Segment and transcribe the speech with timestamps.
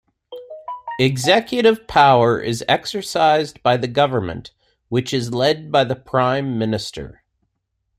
[0.97, 4.49] Executive power is exercised by the Government
[4.89, 7.21] which is led by the Prime Minister.